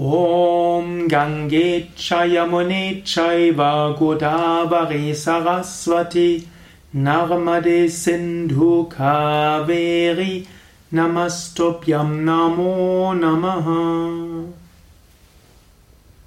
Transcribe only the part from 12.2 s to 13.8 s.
नमो नमः।